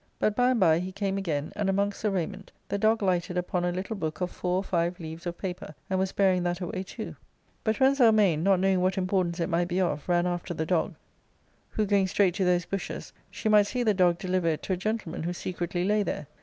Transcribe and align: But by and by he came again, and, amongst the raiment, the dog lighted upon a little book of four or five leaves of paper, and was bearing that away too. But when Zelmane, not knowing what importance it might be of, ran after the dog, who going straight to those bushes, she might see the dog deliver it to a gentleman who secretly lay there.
But 0.17 0.35
by 0.35 0.49
and 0.49 0.59
by 0.59 0.79
he 0.79 0.91
came 0.91 1.19
again, 1.19 1.53
and, 1.55 1.69
amongst 1.69 2.01
the 2.01 2.09
raiment, 2.09 2.51
the 2.69 2.79
dog 2.79 3.03
lighted 3.03 3.37
upon 3.37 3.63
a 3.63 3.71
little 3.71 3.95
book 3.95 4.19
of 4.19 4.31
four 4.31 4.55
or 4.57 4.63
five 4.63 4.99
leaves 4.99 5.27
of 5.27 5.37
paper, 5.37 5.75
and 5.91 5.99
was 5.99 6.11
bearing 6.11 6.41
that 6.41 6.59
away 6.59 6.81
too. 6.81 7.15
But 7.63 7.79
when 7.79 7.93
Zelmane, 7.93 8.41
not 8.41 8.59
knowing 8.59 8.81
what 8.81 8.97
importance 8.97 9.39
it 9.39 9.45
might 9.47 9.67
be 9.67 9.79
of, 9.79 10.09
ran 10.09 10.25
after 10.25 10.55
the 10.55 10.65
dog, 10.65 10.95
who 11.69 11.85
going 11.85 12.07
straight 12.07 12.33
to 12.33 12.43
those 12.43 12.65
bushes, 12.65 13.13
she 13.29 13.47
might 13.47 13.67
see 13.67 13.83
the 13.83 13.93
dog 13.93 14.17
deliver 14.17 14.47
it 14.47 14.63
to 14.63 14.73
a 14.73 14.75
gentleman 14.75 15.21
who 15.21 15.33
secretly 15.33 15.83
lay 15.83 16.01
there. 16.01 16.25